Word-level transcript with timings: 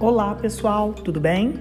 Olá 0.00 0.32
pessoal, 0.32 0.92
tudo 0.92 1.18
bem? 1.18 1.58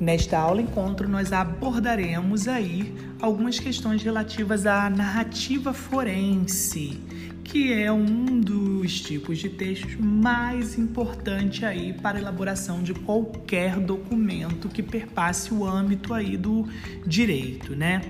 Nesta 0.00 0.36
aula 0.36 0.60
encontro 0.60 1.08
nós 1.08 1.32
abordaremos 1.32 2.48
aí 2.48 2.92
algumas 3.20 3.60
questões 3.60 4.02
relativas 4.02 4.66
à 4.66 4.90
narrativa 4.90 5.72
forense, 5.72 7.00
que 7.44 7.72
é 7.72 7.92
um 7.92 8.40
dos 8.40 9.00
tipos 9.00 9.38
de 9.38 9.50
textos 9.50 9.94
mais 10.00 10.76
importante 10.76 11.64
aí 11.64 11.92
para 11.92 12.18
a 12.18 12.20
elaboração 12.20 12.82
de 12.82 12.92
qualquer 12.92 13.78
documento 13.78 14.68
que 14.68 14.82
perpasse 14.82 15.54
o 15.54 15.64
âmbito 15.64 16.12
aí 16.12 16.36
do 16.36 16.66
direito, 17.06 17.76
né? 17.76 18.00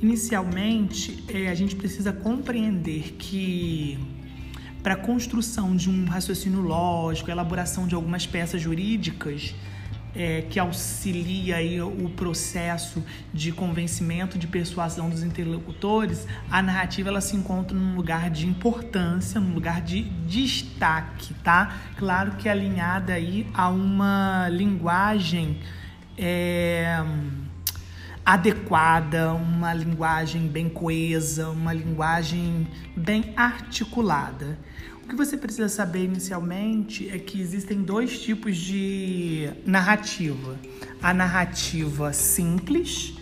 Inicialmente, 0.00 1.24
é, 1.26 1.48
a 1.48 1.54
gente 1.56 1.74
precisa 1.74 2.12
compreender 2.12 3.16
que 3.18 3.98
para 4.86 4.94
a 4.94 4.96
construção 4.96 5.74
de 5.74 5.90
um 5.90 6.04
raciocínio 6.04 6.60
lógico, 6.60 7.28
elaboração 7.28 7.88
de 7.88 7.96
algumas 7.96 8.24
peças 8.24 8.62
jurídicas 8.62 9.52
é, 10.14 10.42
que 10.42 10.60
auxilia 10.60 11.56
aí 11.56 11.82
o 11.82 12.08
processo 12.10 13.02
de 13.34 13.50
convencimento, 13.50 14.38
de 14.38 14.46
persuasão 14.46 15.10
dos 15.10 15.24
interlocutores, 15.24 16.24
a 16.48 16.62
narrativa 16.62 17.08
ela 17.08 17.20
se 17.20 17.34
encontra 17.34 17.76
num 17.76 17.96
lugar 17.96 18.30
de 18.30 18.46
importância, 18.46 19.40
num 19.40 19.54
lugar 19.54 19.82
de 19.82 20.02
destaque, 20.02 21.34
tá? 21.42 21.80
Claro 21.96 22.36
que 22.36 22.48
alinhada 22.48 23.12
aí 23.12 23.44
a 23.52 23.68
uma 23.68 24.48
linguagem 24.50 25.58
é, 26.16 27.04
adequada, 28.26 29.32
uma 29.32 29.72
linguagem 29.72 30.48
bem 30.48 30.68
coesa, 30.68 31.48
uma 31.48 31.72
linguagem 31.72 32.66
bem 32.96 33.32
articulada. 33.36 34.58
O 35.04 35.08
que 35.08 35.14
você 35.14 35.36
precisa 35.36 35.68
saber 35.68 36.02
inicialmente 36.02 37.08
é 37.08 37.20
que 37.20 37.40
existem 37.40 37.82
dois 37.82 38.20
tipos 38.20 38.56
de 38.56 39.48
narrativa. 39.64 40.58
A 41.00 41.14
narrativa 41.14 42.12
simples, 42.12 43.14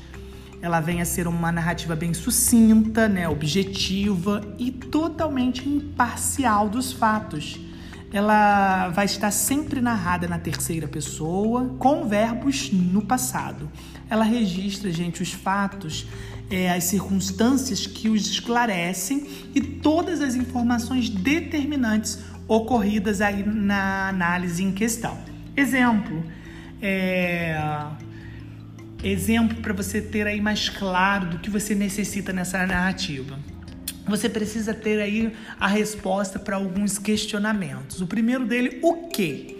ela 0.63 0.81
vem 0.81 1.03
a 1.03 1.05
ser 1.05 1.29
uma 1.29 1.53
narrativa 1.53 1.95
bem 1.95 2.15
sucinta, 2.15 3.07
né, 3.07 3.29
objetiva 3.29 4.41
e 4.59 4.71
totalmente 4.71 5.69
imparcial 5.69 6.71
dos 6.71 6.95
fatos. 6.95 7.61
Ela 8.13 8.91
vai 8.91 9.07
estar 9.07 9.31
sempre 9.31 9.81
narrada 9.81 10.29
na 10.29 10.39
terceira 10.39 10.87
pessoa, 10.87 11.75
com 11.79 12.07
verbos 12.09 12.71
no 12.73 13.03
passado. 13.03 13.71
Ela 14.09 14.25
registra, 14.25 14.93
gente, 14.93 15.23
os 15.23 15.33
fatos 15.33 16.07
é, 16.51 16.71
as 16.71 16.85
circunstâncias 16.85 17.87
que 17.87 18.09
os 18.09 18.27
esclarecem 18.27 19.27
e 19.55 19.61
todas 19.61 20.21
as 20.21 20.35
informações 20.35 21.09
determinantes 21.09 22.19
ocorridas 22.47 23.21
aí 23.21 23.43
na 23.45 24.09
análise 24.09 24.63
em 24.63 24.73
questão. 24.73 25.19
Exemplo, 25.57 26.23
é, 26.83 27.59
exemplo 29.03 29.59
para 29.59 29.73
você 29.73 30.03
ter 30.03 30.27
aí 30.27 30.41
mais 30.41 30.69
claro 30.69 31.31
do 31.31 31.39
que 31.39 31.49
você 31.49 31.75
necessita 31.75 32.33
nessa 32.33 32.67
narrativa. 32.67 33.39
Você 34.07 34.29
precisa 34.29 34.75
ter 34.75 35.01
aí 35.01 35.33
a 35.59 35.67
resposta 35.67 36.39
para 36.39 36.57
alguns 36.57 36.99
questionamentos. 36.99 38.01
O 38.01 38.07
primeiro 38.07 38.45
dele, 38.45 38.79
o 38.83 39.09
que? 39.09 39.55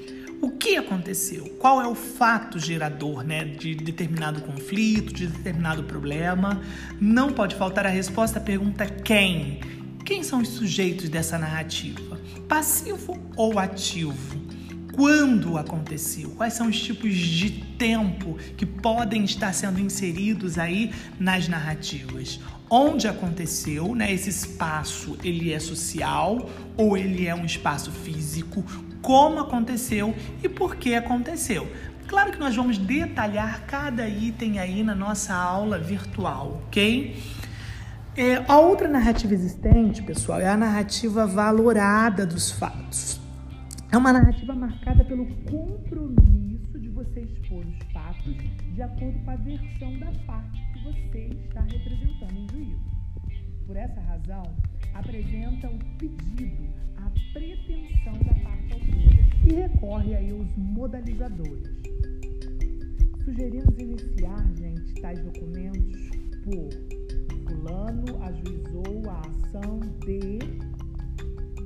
o 0.45 0.51
que 0.51 0.77
aconteceu? 0.77 1.45
Qual 1.59 1.81
é 1.81 1.87
o 1.87 1.95
fato 1.95 2.59
gerador 2.59 3.25
né, 3.25 3.45
de 3.45 3.75
determinado 3.75 4.43
conflito, 4.43 5.13
de 5.13 5.27
determinado 5.27 5.85
problema? 5.85 6.61
Não 7.01 7.33
pode 7.33 7.55
faltar 7.55 7.87
a 7.87 7.89
resposta 7.89 8.39
à 8.39 8.43
pergunta 8.43 8.85
quem? 8.85 9.61
Quem 10.05 10.23
são 10.23 10.43
os 10.43 10.49
sujeitos 10.49 11.09
dessa 11.09 11.39
narrativa? 11.39 12.21
Passivo 12.47 13.19
ou 13.37 13.59
ativo? 13.59 14.45
Quando 14.93 15.57
aconteceu? 15.57 16.31
Quais 16.33 16.53
são 16.53 16.69
os 16.69 16.79
tipos 16.79 17.17
de 17.17 17.51
tempo 17.79 18.37
que 18.57 18.67
podem 18.67 19.25
estar 19.25 19.53
sendo 19.55 19.81
inseridos 19.81 20.59
aí 20.59 20.93
nas 21.19 21.49
narrativas? 21.49 22.39
Onde 22.77 23.07
aconteceu, 23.07 23.95
né? 23.95 24.13
Esse 24.13 24.31
espaço, 24.31 25.17
ele 25.23 25.53
é 25.53 25.61
social 25.61 26.51
ou 26.77 26.97
ele 26.97 27.25
é 27.25 27.35
um 27.35 27.45
espaço 27.45 27.93
físico? 27.93 28.65
como 29.05 29.39
aconteceu 29.39 30.15
e 30.43 30.49
por 30.49 30.77
que 30.77 30.95
aconteceu. 30.95 31.71
Claro 32.09 32.33
que 32.33 32.39
nós 32.39 32.57
vamos 32.57 32.79
detalhar 32.79 33.65
cada 33.67 34.09
item 34.09 34.59
aí 34.59 34.83
na 34.83 34.95
nossa 34.95 35.35
aula 35.35 35.79
virtual, 35.79 36.63
ok? 36.67 37.23
É, 38.17 38.43
a 38.49 38.59
outra 38.59 38.89
narrativa 38.89 39.35
existente, 39.35 40.03
pessoal, 40.03 40.41
é 40.41 40.49
a 40.49 40.57
narrativa 40.57 41.27
valorada 41.27 42.25
dos 42.25 42.51
fatos. 42.51 43.21
É 43.93 43.97
uma 43.97 44.13
narrativa 44.13 44.55
marcada 44.55 45.05
pelo 45.05 45.27
compromisso 45.27 46.54
você 46.95 47.23
expor 47.23 47.67
os 47.67 47.93
fatos 47.93 48.37
de 48.75 48.83
acordo 48.83 49.19
com 49.25 49.31
a 49.31 49.37
versão 49.37 49.99
da 49.99 50.13
parte 50.27 50.63
que 50.73 50.85
você 50.85 51.29
está 51.45 51.61
representando 51.63 52.37
em 52.37 52.49
juízo. 52.49 52.95
Por 53.67 53.77
essa 53.77 54.01
razão, 54.01 54.45
apresenta 54.95 55.69
o 55.69 55.79
pedido, 55.99 56.69
a 56.99 57.11
pretensão 57.33 58.13
da 58.25 58.35
parte 58.43 58.73
autora 58.73 59.25
e 59.45 59.55
recorre 59.55 60.15
aí 60.15 60.31
aos 60.31 60.57
modalizadores. 60.57 61.69
Sugerimos 63.25 63.77
iniciar, 63.79 64.47
gente, 64.57 64.95
tais 65.01 65.19
documentos 65.21 66.11
por 66.45 66.69
fulano 67.49 68.23
ajuizou 68.23 69.11
a 69.11 69.21
ação 69.21 69.81
de 70.05 70.39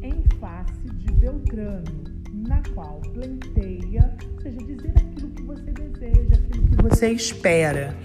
em 0.03 0.23
face 0.39 0.89
de 0.89 1.13
Beltrano, 1.15 2.18
na 2.49 2.63
qual 2.75 3.01
pleiteia, 3.13 4.11
ou 4.35 4.43
seja, 4.43 4.57
dizer 4.57 4.93
aquilo 4.97 5.31
que 5.31 5.43
você 5.43 5.71
deseja, 5.71 6.35
aquilo 6.35 6.67
que 6.67 6.83
você 6.83 7.13
espera. 7.13 7.97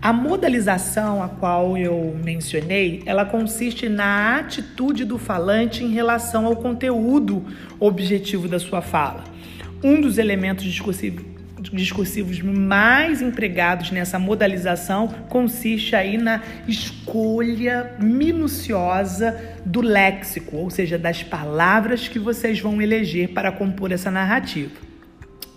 A 0.00 0.12
modalização 0.12 1.22
a 1.22 1.28
qual 1.28 1.76
eu 1.76 2.16
mencionei, 2.22 3.02
ela 3.04 3.24
consiste 3.24 3.88
na 3.88 4.36
atitude 4.38 5.04
do 5.04 5.18
falante 5.18 5.82
em 5.82 5.90
relação 5.90 6.46
ao 6.46 6.54
conteúdo 6.54 7.44
objetivo 7.80 8.46
da 8.46 8.60
sua 8.60 8.80
fala. 8.80 9.24
Um 9.82 10.00
dos 10.00 10.18
elementos 10.18 10.64
discursivos 10.64 11.37
mais 12.42 13.20
empregados 13.20 13.90
nessa 13.90 14.18
modalização 14.18 15.08
consiste 15.28 15.96
aí 15.96 16.16
na 16.16 16.40
escolha 16.66 17.96
minuciosa 18.00 19.38
do 19.64 19.80
léxico, 19.80 20.56
ou 20.56 20.70
seja, 20.70 20.98
das 20.98 21.22
palavras 21.22 22.06
que 22.06 22.18
vocês 22.18 22.60
vão 22.60 22.80
eleger 22.80 23.28
para 23.30 23.50
compor 23.50 23.92
essa 23.92 24.10
narrativa. 24.10 24.88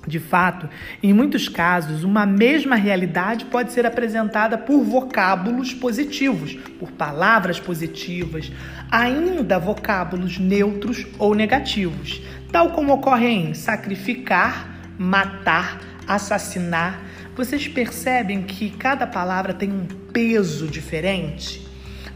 De 0.07 0.19
fato, 0.19 0.67
em 1.03 1.13
muitos 1.13 1.47
casos, 1.47 2.03
uma 2.03 2.25
mesma 2.25 2.75
realidade 2.75 3.45
pode 3.45 3.71
ser 3.71 3.85
apresentada 3.85 4.57
por 4.57 4.83
vocábulos 4.83 5.75
positivos, 5.75 6.55
por 6.79 6.91
palavras 6.91 7.59
positivas, 7.59 8.51
ainda 8.89 9.59
vocábulos 9.59 10.39
neutros 10.39 11.05
ou 11.19 11.35
negativos, 11.35 12.19
tal 12.51 12.71
como 12.71 12.93
ocorre 12.93 13.27
em 13.27 13.53
sacrificar, 13.53 14.70
matar, 15.01 15.81
assassinar. 16.07 17.01
Vocês 17.35 17.67
percebem 17.67 18.43
que 18.43 18.69
cada 18.69 19.07
palavra 19.07 19.51
tem 19.51 19.71
um 19.71 19.85
peso 20.13 20.67
diferente? 20.67 21.67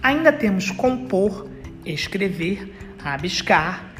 Ainda 0.03 0.31
temos 0.31 0.69
compor, 0.69 1.49
escrever, 1.83 2.71
rabiscar, 3.01 3.91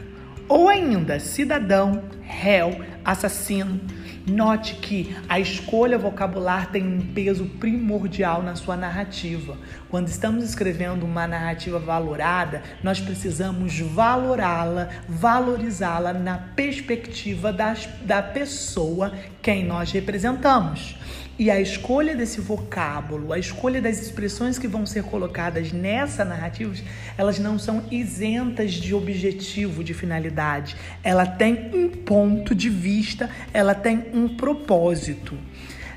ou 0.47 0.69
ainda 0.69 1.19
cidadão, 1.19 2.03
réu, 2.22 2.79
assassino. 3.06 3.80
Note 4.26 4.76
que 4.76 5.16
a 5.30 5.40
escolha 5.40 6.00
vocabular 6.00 6.72
tem 6.72 6.84
um 6.84 7.14
peso 7.14 7.46
primordial 7.46 8.42
na 8.42 8.56
sua 8.56 8.76
narrativa. 8.76 9.56
Quando 9.88 10.08
estamos 10.08 10.44
escrevendo 10.44 11.06
uma 11.06 11.28
narrativa 11.28 11.78
valorada, 11.78 12.64
nós 12.84 13.00
precisamos 13.00 13.79
valorá-la, 13.79 14.90
valorizá-la 15.08 16.12
na 16.12 16.40
perspectiva 16.40 17.53
das, 17.53 17.88
da 18.02 18.24
pessoa 18.24 19.14
quem 19.44 19.64
nós 19.64 19.91
representamos. 19.91 20.97
E 21.37 21.52
a 21.52 21.59
escolha 21.59 22.16
desse 22.16 22.40
vocábulo, 22.40 23.34
a 23.34 23.37
escolha 23.37 23.82
das 23.82 23.99
expressões 24.02 24.58
que 24.58 24.70
vão 24.70 24.85
ser 24.85 25.03
colocadas 25.03 25.73
nessa 25.73 26.23
narrativa, 26.23 26.73
elas 27.17 27.40
não 27.40 27.59
são 27.59 27.84
isentas 27.91 28.72
de 28.72 28.96
objetivo, 28.96 29.84
de 29.84 29.93
finalidade. 29.93 30.78
Ela 31.03 31.26
tem 31.26 31.72
um 31.73 31.90
ponto 31.90 32.55
de 32.55 32.70
vista, 32.70 33.29
ela 33.53 33.76
tem 33.76 34.05
um 34.14 34.29
propósito. 34.29 35.37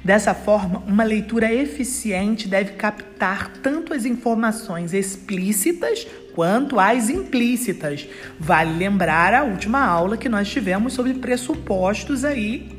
Dessa 0.03 0.35
forma, 0.35 0.81
uma 0.81 1.05
leitura 1.05 1.53
eficiente 1.53 2.49
deve 2.49 2.73
captar 2.73 3.53
tanto 3.63 3.95
as 3.95 4.05
informações 4.05 4.93
explícitas 4.93 6.05
quanto 6.35 6.81
as 6.81 7.11
implícitas. 7.11 8.09
Vale 8.41 8.77
lembrar 8.77 9.35
a 9.35 9.45
última 9.45 9.85
aula 9.85 10.17
que 10.17 10.29
nós 10.29 10.49
tivemos 10.49 10.95
sobre 10.95 11.15
pressupostos 11.15 12.25
aí 12.25 12.78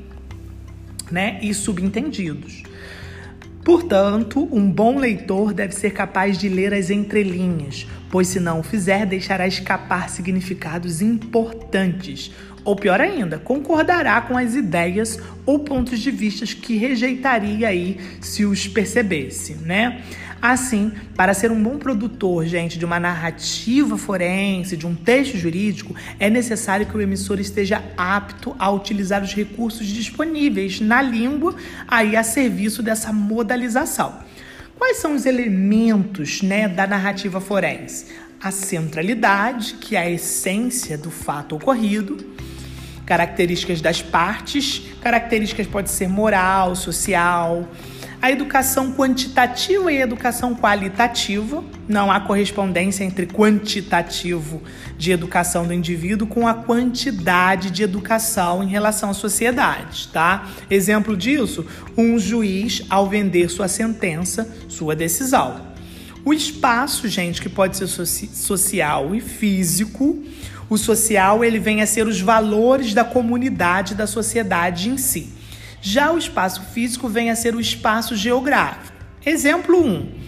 né, 1.11 1.39
e 1.41 1.53
subentendidos. 1.53 2.63
Portanto, 3.63 4.47
um 4.51 4.71
bom 4.71 4.97
leitor 4.97 5.53
deve 5.53 5.75
ser 5.75 5.91
capaz 5.91 6.37
de 6.37 6.49
ler 6.49 6.73
as 6.73 6.89
entrelinhas, 6.89 7.85
pois 8.09 8.27
se 8.27 8.39
não 8.39 8.61
o 8.61 8.63
fizer, 8.63 9.05
deixará 9.05 9.47
escapar 9.47 10.09
significados 10.09 11.01
importantes. 11.01 12.31
Ou 12.63 12.75
pior 12.75 12.99
ainda, 12.99 13.37
concordará 13.37 14.21
com 14.21 14.37
as 14.37 14.55
ideias 14.55 15.19
ou 15.45 15.59
pontos 15.59 15.99
de 15.99 16.11
vista 16.11 16.45
que 16.45 16.77
rejeitaria 16.77 17.67
aí 17.67 17.99
se 18.21 18.45
os 18.45 18.67
percebesse, 18.67 19.55
né? 19.55 20.01
Assim, 20.41 20.93
para 21.15 21.33
ser 21.33 21.51
um 21.51 21.61
bom 21.61 21.77
produtor, 21.77 22.45
gente, 22.45 22.79
de 22.79 22.85
uma 22.85 22.99
narrativa 22.99 23.97
forense, 23.97 24.77
de 24.77 24.87
um 24.87 24.95
texto 24.95 25.37
jurídico, 25.37 25.93
é 26.17 26.29
necessário 26.29 26.85
que 26.85 26.95
o 26.95 27.01
emissor 27.01 27.39
esteja 27.39 27.83
apto 27.97 28.55
a 28.57 28.71
utilizar 28.71 29.21
os 29.21 29.33
recursos 29.33 29.85
disponíveis 29.85 30.79
na 30.79 31.01
língua 31.01 31.55
aí 31.87 32.15
a 32.15 32.23
serviço 32.23 32.81
dessa 32.81 33.11
modalização. 33.11 34.19
Quais 34.77 34.97
são 34.97 35.13
os 35.13 35.25
elementos 35.25 36.41
né, 36.41 36.69
da 36.69 36.87
narrativa 36.87 37.41
forense? 37.41 38.05
A 38.41 38.49
centralidade, 38.49 39.73
que 39.73 39.97
é 39.97 39.99
a 39.99 40.09
essência 40.09 40.97
do 40.97 41.11
fato 41.11 41.57
ocorrido, 41.57 42.15
características 43.05 43.81
das 43.81 44.01
partes, 44.01 44.83
características 45.01 45.67
pode 45.67 45.89
ser 45.89 46.07
moral, 46.07 46.75
social, 46.75 47.67
a 48.21 48.29
educação 48.29 48.91
quantitativa 48.91 49.91
e 49.91 49.97
a 49.97 50.03
educação 50.03 50.53
qualitativa. 50.53 51.63
Não 51.87 52.11
há 52.11 52.19
correspondência 52.19 53.03
entre 53.03 53.25
quantitativo 53.25 54.61
de 54.97 55.11
educação 55.11 55.65
do 55.65 55.73
indivíduo 55.73 56.27
com 56.27 56.47
a 56.47 56.53
quantidade 56.53 57.71
de 57.71 57.81
educação 57.81 58.63
em 58.63 58.67
relação 58.67 59.09
à 59.09 59.13
sociedade, 59.13 60.09
tá? 60.09 60.47
Exemplo 60.69 61.15
disso, 61.15 61.65
um 61.97 62.19
juiz 62.19 62.83
ao 62.89 63.07
vender 63.07 63.49
sua 63.49 63.67
sentença, 63.67 64.53
sua 64.67 64.95
decisão. 64.95 65.69
O 66.25 66.33
espaço, 66.33 67.07
gente, 67.07 67.41
que 67.41 67.47
pode 67.47 67.77
ser 67.77 67.87
social 67.87 69.15
e 69.15 69.21
físico. 69.21 70.21
O 70.69 70.77
social, 70.77 71.43
ele 71.43 71.57
vem 71.57 71.81
a 71.81 71.87
ser 71.87 72.05
os 72.05 72.19
valores 72.19 72.93
da 72.93 73.05
comunidade, 73.05 73.95
da 73.95 74.05
sociedade 74.05 74.89
em 74.89 74.97
si. 74.97 75.38
Já 75.81 76.11
o 76.11 76.17
espaço 76.17 76.61
físico 76.73 77.07
vem 77.07 77.29
a 77.29 77.35
ser 77.35 77.55
o 77.55 77.61
espaço 77.61 78.15
geográfico. 78.15 78.97
Exemplo 79.25 79.81
1. 79.81 80.19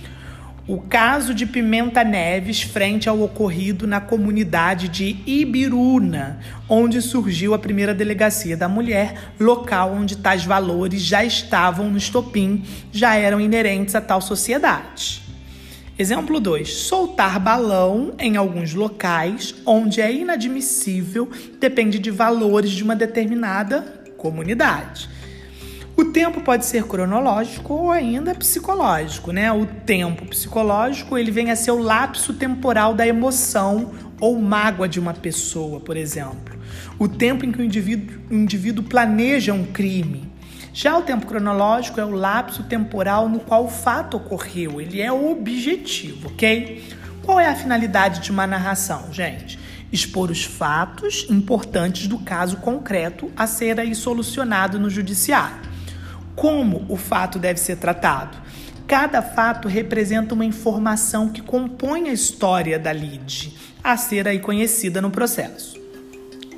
O 0.68 0.80
caso 0.80 1.33
de 1.33 1.45
Pimenta 1.45 2.03
Neves 2.03 2.62
frente 2.62 3.09
ao 3.09 3.21
ocorrido 3.21 3.86
na 3.86 4.00
comunidade 4.00 4.88
de 4.88 5.18
Ibiruna, 5.25 6.39
onde 6.69 7.01
surgiu 7.01 7.53
a 7.53 7.59
primeira 7.59 7.94
delegacia 7.94 8.56
da 8.56 8.69
mulher, 8.69 9.33
local 9.39 9.92
onde 9.94 10.18
tais 10.18 10.45
valores 10.45 11.01
já 11.01 11.25
estavam 11.25 11.89
no 11.89 11.98
estopim, 11.98 12.63
já 12.92 13.15
eram 13.15 13.42
inerentes 13.42 13.95
a 13.95 14.01
tal 14.01 14.21
sociedade. 14.21 15.21
Exemplo 16.00 16.39
2. 16.39 16.74
Soltar 16.74 17.38
balão 17.39 18.13
em 18.18 18.38
alguns 18.38 18.74
locais 18.74 19.53
onde 19.65 20.00
é 20.00 20.13
inadmissível 20.13 21.30
depende 21.59 22.00
de 22.00 22.09
valores 22.09 22.71
de 22.71 22.83
uma 22.83 22.95
determinada 22.95 23.81
comunidade. 24.15 25.09
O 25.96 26.06
tempo 26.06 26.42
pode 26.42 26.66
ser 26.66 26.86
cronológico 26.86 27.74
ou 27.74 27.92
ainda 27.92 28.34
psicológico, 28.34 29.32
né? 29.32 29.52
O 29.52 29.66
tempo 29.66 30.26
psicológico, 30.26 31.18
ele 31.18 31.32
vem 31.32 31.52
a 31.52 31.56
ser 31.56 31.72
o 31.72 31.78
lapso 31.78 32.34
temporal 32.34 32.94
da 32.94 33.06
emoção 33.06 33.92
ou 34.20 34.40
mágoa 34.40 34.88
de 34.88 35.00
uma 35.00 35.14
pessoa, 35.14 35.80
por 35.80 35.98
exemplo. 35.98 36.60
O 36.98 37.08
tempo 37.08 37.46
em 37.46 37.52
que 37.52 37.62
o 37.62 37.64
indivíduo, 37.64 38.18
o 38.30 38.34
indivíduo 38.34 38.84
planeja 38.84 39.54
um 39.54 39.66
crime. 39.66 40.32
Já 40.74 40.98
o 40.98 41.02
tempo 41.02 41.26
cronológico 41.26 42.00
é 42.00 42.06
o 42.06 42.12
lapso 42.12 42.64
temporal 42.64 43.28
no 43.28 43.42
qual 43.42 43.66
o 43.66 43.70
fato 43.70 44.16
ocorreu, 44.16 44.80
ele 44.80 45.02
é 45.02 45.12
objetivo, 45.12 46.30
ok? 46.30 46.82
Qual 47.24 47.40
é 47.40 47.48
a 47.48 47.56
finalidade 47.56 48.22
de 48.22 48.32
uma 48.32 48.48
narração, 48.48 49.12
gente? 49.12 49.60
Expor 49.92 50.32
os 50.32 50.46
fatos 50.46 51.28
importantes 51.30 52.08
do 52.08 52.20
caso 52.20 52.58
concreto 52.58 53.30
a 53.36 53.46
ser 53.46 53.80
aí 53.80 53.94
solucionado 53.94 54.80
no 54.80 54.90
judiciário. 54.90 55.71
Como 56.36 56.86
o 56.89 56.95
fato 56.95 57.38
deve 57.38 57.60
ser 57.60 57.78
tratado? 57.78 58.38
Cada 58.88 59.22
fato 59.22 59.68
representa 59.68 60.33
uma 60.33 60.44
informação 60.44 61.30
que 61.30 61.42
compõe 61.42 62.10
a 62.10 62.13
história 62.13 62.78
da 62.78 62.92
lide 62.92 63.56
a 63.83 63.95
ser 63.95 64.28
aí 64.28 64.39
conhecida 64.39 65.01
no 65.01 65.10
processo. 65.10 65.80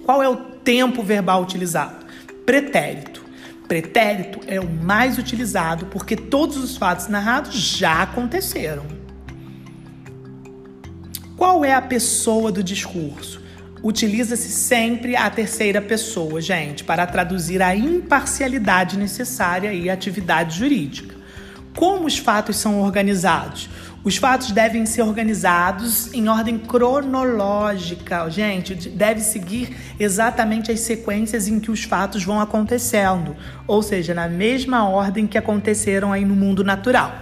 Qual 0.03 0.21
é 0.21 0.27
o 0.27 0.35
tempo 0.35 1.03
verbal 1.03 1.43
utilizado? 1.43 2.05
Pretérito. 2.45 3.23
Pretérito 3.67 4.39
é 4.47 4.59
o 4.59 4.69
mais 4.69 5.17
utilizado 5.17 5.85
porque 5.87 6.15
todos 6.15 6.57
os 6.57 6.75
fatos 6.75 7.07
narrados 7.07 7.53
já 7.53 8.01
aconteceram. 8.01 8.85
Qual 11.37 11.63
é 11.63 11.73
a 11.73 11.81
pessoa 11.81 12.51
do 12.51 12.63
discurso? 12.63 13.42
Utiliza-se 13.83 14.50
sempre 14.50 15.13
a 15.13 15.30
terceira 15.30 15.81
pessoa, 15.81 16.39
gente, 16.39 16.85
para 16.85 17.06
traduzir 17.06 17.62
a 17.62 17.75
imparcialidade 17.75 18.97
necessária 18.97 19.74
e 19.74 19.89
atividade 19.89 20.57
jurídica. 20.57 21.13
Como 21.75 22.06
os 22.06 22.18
fatos 22.18 22.56
são 22.56 22.80
organizados? 22.80 23.69
Os 24.01 24.15
fatos 24.15 24.51
devem 24.51 24.85
ser 24.85 25.01
organizados 25.01 26.13
em 26.13 26.30
ordem 26.30 26.57
cronológica, 26.57 28.30
gente. 28.30 28.74
Deve 28.74 29.19
seguir 29.19 29.75
exatamente 30.00 30.71
as 30.71 30.79
sequências 30.79 31.50
em 31.50 31.59
que 31.59 31.69
os 31.69 31.83
fatos 31.83 32.24
vão 32.24 32.39
acontecendo, 32.39 33.36
ou 33.68 33.83
seja, 33.83 34.13
na 34.13 34.29
mesma 34.29 34.88
ordem 34.88 35.27
que 35.27 35.38
aconteceram 35.38 36.13
aí 36.13 36.24
no 36.24 36.36
mundo 36.36 36.63
natural. 36.63 37.13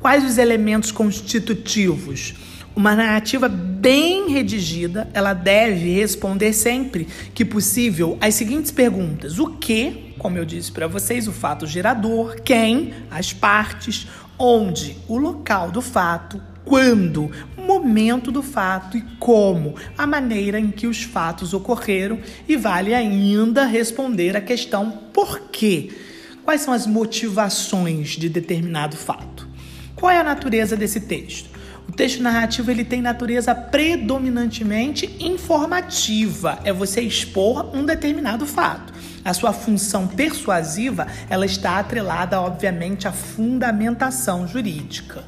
Quais 0.00 0.24
os 0.24 0.38
elementos 0.38 0.90
constitutivos? 0.90 2.34
Uma 2.78 2.94
narrativa 2.94 3.48
bem 3.48 4.30
redigida, 4.30 5.10
ela 5.12 5.34
deve 5.34 5.94
responder 5.94 6.52
sempre 6.52 7.08
que 7.34 7.44
possível 7.44 8.16
as 8.20 8.36
seguintes 8.36 8.70
perguntas: 8.70 9.40
o 9.40 9.56
que, 9.56 10.14
como 10.16 10.38
eu 10.38 10.44
disse 10.44 10.70
para 10.70 10.86
vocês, 10.86 11.26
o 11.26 11.32
fato 11.32 11.66
gerador, 11.66 12.40
quem, 12.40 12.94
as 13.10 13.32
partes, 13.32 14.06
onde, 14.38 14.96
o 15.08 15.18
local 15.18 15.72
do 15.72 15.82
fato, 15.82 16.40
quando, 16.64 17.32
momento 17.56 18.30
do 18.30 18.44
fato 18.44 18.96
e 18.96 19.02
como, 19.18 19.74
a 19.98 20.06
maneira 20.06 20.60
em 20.60 20.70
que 20.70 20.86
os 20.86 21.02
fatos 21.02 21.52
ocorreram 21.52 22.20
e 22.48 22.56
vale 22.56 22.94
ainda 22.94 23.64
responder 23.64 24.36
a 24.36 24.40
questão 24.40 24.92
por 25.12 25.50
quê. 25.50 25.90
Quais 26.44 26.60
são 26.60 26.72
as 26.72 26.86
motivações 26.86 28.10
de 28.10 28.28
determinado 28.28 28.96
fato? 28.96 29.48
Qual 29.96 30.12
é 30.12 30.18
a 30.20 30.22
natureza 30.22 30.76
desse 30.76 31.00
texto? 31.00 31.57
O 31.88 31.92
texto 31.92 32.22
narrativo 32.22 32.70
ele 32.70 32.84
tem 32.84 33.00
natureza 33.00 33.54
predominantemente 33.54 35.16
informativa, 35.18 36.58
é 36.62 36.72
você 36.72 37.00
expor 37.00 37.74
um 37.74 37.84
determinado 37.84 38.46
fato. 38.46 38.92
A 39.24 39.32
sua 39.32 39.54
função 39.54 40.06
persuasiva, 40.06 41.06
ela 41.30 41.46
está 41.46 41.78
atrelada, 41.78 42.40
obviamente, 42.40 43.08
à 43.08 43.12
fundamentação 43.12 44.46
jurídica. 44.46 45.24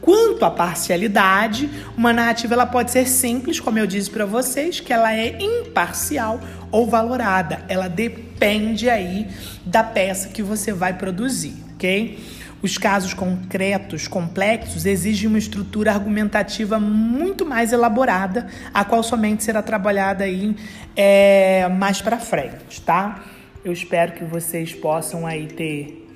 Quanto 0.00 0.44
à 0.44 0.50
parcialidade, 0.50 1.70
uma 1.96 2.12
narrativa 2.12 2.54
ela 2.54 2.66
pode 2.66 2.90
ser 2.90 3.06
simples, 3.06 3.60
como 3.60 3.78
eu 3.78 3.86
disse 3.86 4.10
para 4.10 4.26
vocês, 4.26 4.80
que 4.80 4.92
ela 4.92 5.14
é 5.14 5.38
imparcial 5.40 6.40
ou 6.72 6.86
valorada. 6.88 7.64
Ela 7.68 7.88
depende 7.88 8.90
aí 8.90 9.28
da 9.64 9.84
peça 9.84 10.30
que 10.30 10.42
você 10.42 10.72
vai 10.72 10.94
produzir, 10.94 11.54
ok? 11.74 12.18
Os 12.62 12.76
casos 12.76 13.14
concretos, 13.14 14.06
complexos, 14.06 14.84
exigem 14.84 15.28
uma 15.28 15.38
estrutura 15.38 15.92
argumentativa 15.92 16.78
muito 16.78 17.46
mais 17.46 17.72
elaborada, 17.72 18.48
a 18.72 18.84
qual 18.84 19.02
somente 19.02 19.42
será 19.42 19.62
trabalhada 19.62 20.24
aí 20.24 20.54
é, 20.94 21.66
mais 21.68 22.02
para 22.02 22.18
frente, 22.18 22.82
tá? 22.82 23.24
Eu 23.64 23.72
espero 23.72 24.12
que 24.12 24.24
vocês 24.24 24.74
possam 24.74 25.26
aí 25.26 25.46
ter 25.46 26.06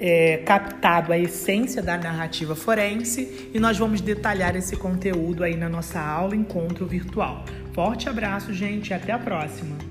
é, 0.00 0.38
captado 0.38 1.12
a 1.12 1.18
essência 1.18 1.82
da 1.82 1.98
narrativa 1.98 2.56
forense 2.56 3.50
e 3.52 3.60
nós 3.60 3.76
vamos 3.76 4.00
detalhar 4.00 4.56
esse 4.56 4.76
conteúdo 4.76 5.44
aí 5.44 5.56
na 5.56 5.68
nossa 5.68 6.00
aula 6.00 6.34
encontro 6.34 6.86
virtual. 6.86 7.44
Forte 7.74 8.08
abraço, 8.08 8.52
gente, 8.54 8.88
e 8.88 8.94
até 8.94 9.12
a 9.12 9.18
próxima! 9.18 9.89